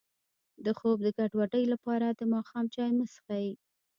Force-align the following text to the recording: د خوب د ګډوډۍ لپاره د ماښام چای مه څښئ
د 0.65 0.67
خوب 0.77 0.97
د 1.03 1.07
ګډوډۍ 1.17 1.63
لپاره 1.73 2.07
د 2.09 2.21
ماښام 2.33 2.65
چای 2.73 2.91
مه 2.97 3.05
څښئ 3.13 3.47